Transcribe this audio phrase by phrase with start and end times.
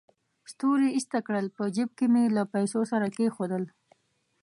[0.51, 3.63] ستوري ایسته کړل، په جېب کې مې له پیسو سره کېښودل.